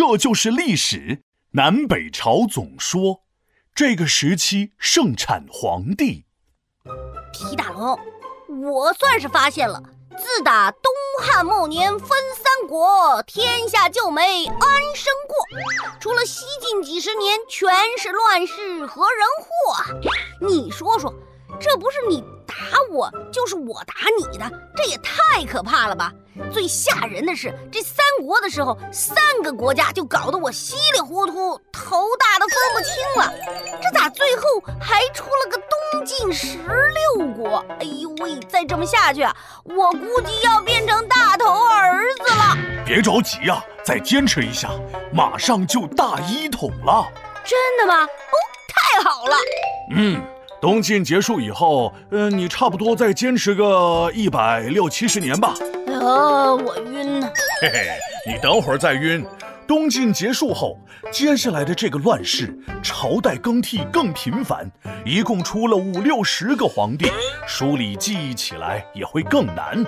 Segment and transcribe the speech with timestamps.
[0.00, 1.24] 这就是历史。
[1.50, 3.20] 南北朝总说，
[3.74, 6.24] 这个时期盛产皇帝。
[7.34, 7.98] 皮大龙，
[8.72, 9.78] 我算是发现了，
[10.16, 10.90] 自打东
[11.20, 14.58] 汉末年分三国，天下就没安
[14.94, 15.36] 生过。
[16.00, 20.08] 除了西晋几十年，全是乱世和人祸。
[20.48, 21.12] 你说说，
[21.60, 22.24] 这不是你？
[22.90, 26.12] 打我就是我打你的，这也太可怕了吧！
[26.52, 33.32] 最吓人的是，这三国的时候，三个国家就搞得我稀里糊涂、头大的分不清了。
[33.80, 34.42] 这咋最后
[34.80, 35.56] 还出了个
[35.92, 36.58] 东晋十
[37.16, 37.64] 六国？
[37.78, 39.22] 哎呦喂，再这么下去，
[39.64, 42.56] 我估计要变成大头儿子了。
[42.84, 44.70] 别着急呀，再坚持一下，
[45.12, 47.06] 马上就大一统了。
[47.44, 48.02] 真的吗？
[48.02, 48.36] 哦，
[48.68, 49.36] 太好了。
[49.94, 50.20] 嗯。
[50.60, 55.54] 东晋结束以后，嗯，你差不多再坚持个一百六七十年吧。
[55.88, 57.30] 啊，我晕呢。
[57.62, 57.88] 嘿嘿，
[58.26, 59.24] 你等会儿再晕。
[59.66, 60.78] 东晋结束后，
[61.10, 64.70] 接下来的这个乱世，朝代更替更频繁，
[65.06, 67.10] 一共出了五六十个皇帝，
[67.46, 69.82] 梳理记忆起来也会更难。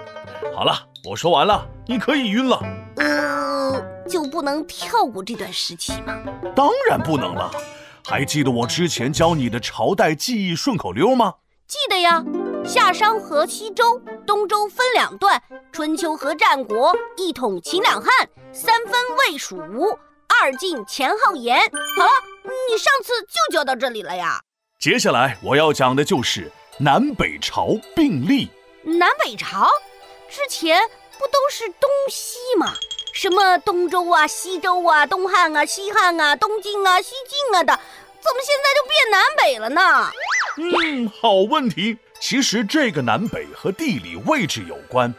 [0.54, 0.72] 好了，
[1.04, 2.62] 我说完了，你可以晕了。
[2.96, 6.16] 呃，就不能跳过这段时期吗？
[6.56, 7.50] 当然不能了。
[8.04, 11.34] 还记得我之前教你的朝代记忆顺口溜吗？
[11.66, 12.22] 记得呀，
[12.64, 19.86] 夏商和西周，东周分两段，春秋和战国，一统秦两汉，三分魏蜀吴，
[20.28, 21.58] 二晋前后延。
[21.96, 22.12] 好了，
[22.70, 24.40] 你上次就教到这里了呀。
[24.78, 28.50] 接下来我要讲的就是南北朝并立。
[28.82, 29.68] 南北朝
[30.28, 30.80] 之前
[31.12, 32.74] 不都是东西吗？
[33.12, 37.78] 什么东周啊、西周啊、东汉啊、西汉啊、东晋啊、西晋啊的，
[38.20, 40.10] 怎么现在就变南北了呢？
[40.56, 41.98] 嗯，好问题。
[42.18, 45.14] 其实这个南北和地理位置有关。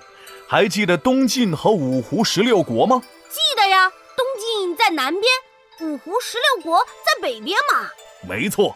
[0.47, 3.01] 还记得东晋和五胡十六国吗？
[3.29, 5.23] 记得呀，东晋在南边，
[5.81, 7.89] 五胡十六国在北边嘛。
[8.27, 8.75] 没错，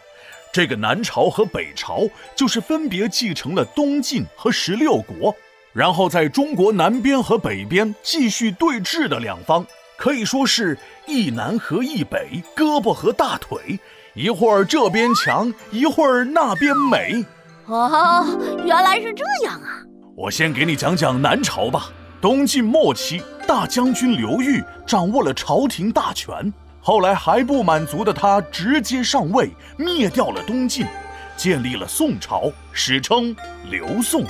[0.54, 2.02] 这个南朝和北朝
[2.36, 5.36] 就是分别继承了东晋和十六国。
[5.78, 9.64] 然后在中国南边和北边继续对峙的两方，
[9.96, 13.80] 可以说是一南和一北，胳膊和大腿，
[14.16, 17.24] 一会儿这边强，一会儿那边美。
[17.68, 18.26] 哦，
[18.66, 19.84] 原来是这样啊！
[20.16, 21.92] 我先给你讲讲南朝吧。
[22.20, 26.52] 东晋末期，大将军刘裕掌握了朝廷大权，
[26.82, 30.88] 后来还不满足的他直接上位，灭掉了东晋，
[31.36, 33.36] 建立了宋朝，史称
[33.70, 34.26] 刘宋。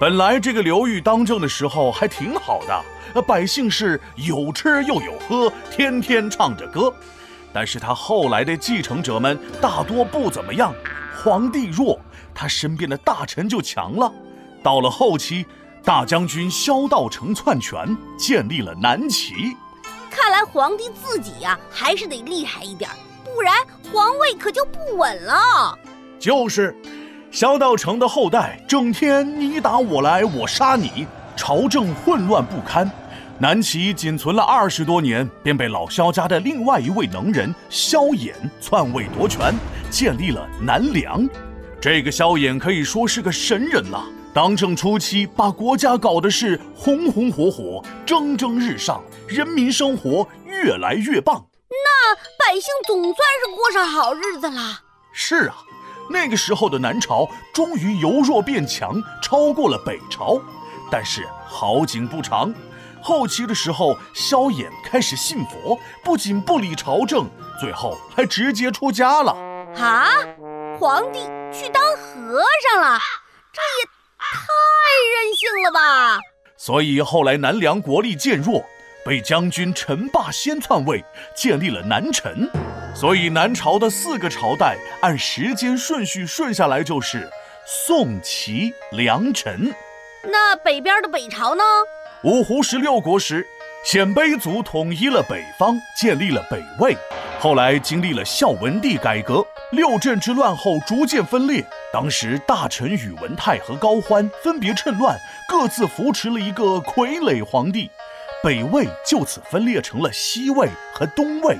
[0.00, 6.90] 本来这个刘裕当政的时候还挺好的，百姓是有吃又有喝，天天唱着歌。
[7.52, 10.74] 但是他后来的继承者们大多不怎么样，
[11.22, 12.00] 皇帝弱，
[12.34, 14.10] 他身边的大臣就强了。
[14.62, 15.44] 到了后期，
[15.84, 19.54] 大将军萧道成篡权，建立了南齐。
[20.10, 22.88] 看来皇帝自己呀，还是得厉害一点，
[23.22, 23.54] 不然
[23.92, 25.78] 皇位可就不稳了。
[26.18, 26.74] 就是。
[27.30, 32.90] 萧道成的后代整天你打我来，我杀你，朝政混乱不堪。
[33.38, 39.54] 南齐仅存了二十多年，便被老萧家的另外一位能人萧衍篡位夺权，
[39.90, 41.26] 建立了南梁。
[41.80, 44.04] 这个萧衍可以说是个神人了。
[44.34, 51.46] 当政初期，把国家搞得是红红火火，蒸蒸日上，人民生活越来越棒。
[51.68, 52.14] 那
[52.44, 54.80] 百姓总算是过上好日子了。
[55.12, 55.58] 是啊。
[56.10, 60.40] 那个时候的南朝终于由弱变强，超过了北朝。
[60.90, 62.52] 但是好景不长，
[63.00, 69.30] 后期的时候，萧衍开始信佛，不仅不理朝政，最后还直接出家了。
[69.76, 70.08] 啊，
[70.80, 71.20] 皇帝
[71.52, 72.98] 去当和尚了，
[73.52, 73.86] 这也
[74.18, 74.26] 太
[75.14, 76.20] 任性了吧！
[76.56, 78.64] 所以后来南梁国力渐弱。
[79.02, 81.02] 被将军陈霸先篡位，
[81.34, 82.46] 建立了南陈，
[82.94, 87.28] 所以南朝的四个朝代按时间顺序顺下来就是
[87.66, 89.72] 宋、齐、梁、陈。
[90.24, 91.62] 那北边的北朝呢？
[92.24, 93.46] 五胡十六国时，
[93.86, 96.94] 鲜卑族统一了北方，建立了北魏。
[97.38, 99.42] 后来经历了孝文帝改革，
[99.72, 101.64] 六镇之乱后逐渐分裂。
[101.90, 105.18] 当时大臣宇文泰和高欢分别趁乱，
[105.48, 107.90] 各自扶持了一个傀儡皇帝。
[108.42, 111.56] 北魏就此分裂成了西魏和东魏，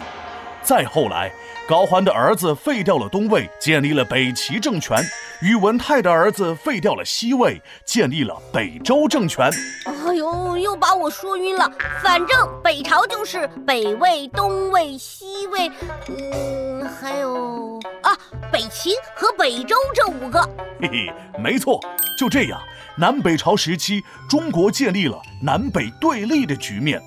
[0.62, 1.32] 再后来，
[1.66, 4.98] 高欢的儿子废掉了东魏，建立了北齐政权；
[5.40, 9.50] 宇文泰的儿子废掉了西魏，建立了北周政权。
[9.86, 11.70] 哎呦，又把我说晕了。
[12.02, 15.70] 反正北朝就是北魏、东魏、西魏，
[16.08, 18.16] 嗯，还有啊，
[18.52, 20.40] 北齐和北周这五个。
[20.80, 21.80] 嘿嘿，没错，
[22.18, 22.60] 就这样。
[22.96, 27.00] 南北朝时期，中国建立了南北对立的局面。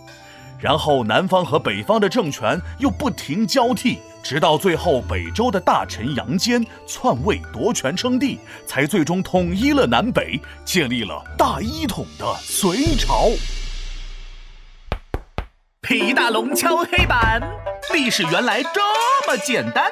[0.63, 13.27] 然后南方和北方的政权又不停交替，直到最后北周的大臣杨坚篡位夺权称帝，才最终统一了南北，建立了大一统的隋朝。
[15.81, 17.41] 皮大龙敲黑板，
[17.93, 18.79] 历史原来这
[19.27, 19.91] 么简单。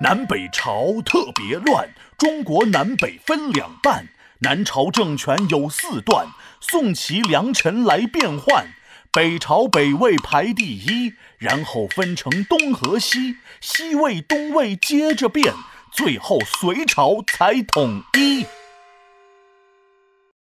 [0.00, 4.06] 南北朝特别乱，中国南北分两半。
[4.44, 6.26] 南朝政权有四段，
[6.60, 8.66] 宋齐梁陈来变换。
[9.10, 15.54] 北朝北魏排第一，然后分成东和西，西魏、东魏接着变，
[15.90, 18.44] 最后隋朝才统一。